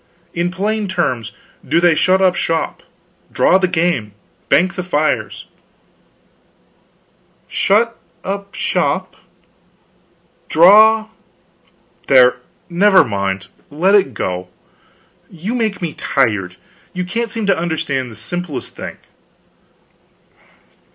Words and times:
In 0.33 0.49
plain 0.49 0.87
terms, 0.87 1.31
do 1.63 1.79
they 1.79 1.93
shut 1.93 2.23
up 2.23 2.33
shop, 2.33 2.81
draw 3.31 3.59
the 3.59 3.67
game, 3.67 4.13
bank 4.49 4.73
the 4.73 4.81
fires" 4.81 5.45
"Shut 7.47 7.99
up 8.23 8.55
shop, 8.55 9.15
draw" 10.49 11.09
"There, 12.07 12.37
never 12.67 13.03
mind, 13.03 13.45
let 13.69 13.93
it 13.93 14.15
go; 14.15 14.47
you 15.29 15.53
make 15.53 15.83
me 15.83 15.93
tired. 15.93 16.55
You 16.93 17.05
can't 17.05 17.29
seem 17.29 17.45
to 17.45 17.55
understand 17.55 18.09
the 18.11 18.15
simplest 18.15 18.75
thing." 18.75 18.97